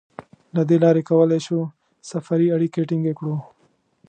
له 0.55 0.61
دې 0.69 0.77
لارې 0.83 1.07
کولای 1.09 1.39
شو 1.47 1.59
سفري 2.11 2.47
اړیکې 2.55 2.81
ټینګې 2.89 3.13
کړو. 3.19 3.35